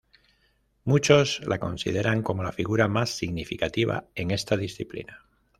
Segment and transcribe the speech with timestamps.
[0.83, 5.19] Muchos la consideran como la figura más significativa en esta disciplina.